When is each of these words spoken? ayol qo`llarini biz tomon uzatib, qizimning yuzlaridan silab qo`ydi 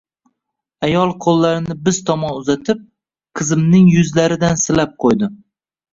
ayol 0.87 1.11
qo`llarini 1.25 1.75
biz 1.89 1.99
tomon 2.09 2.33
uzatib, 2.39 2.81
qizimning 3.41 3.93
yuzlaridan 3.97 4.61
silab 4.63 4.97
qo`ydi 5.07 5.35